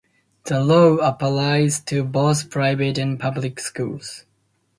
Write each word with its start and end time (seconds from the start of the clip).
The 0.45 0.63
law 0.63 0.95
applies 0.97 1.79
to 1.81 2.03
both 2.03 2.49
private 2.49 2.97
and 2.97 3.19
public 3.19 3.59
schools. 3.59 4.25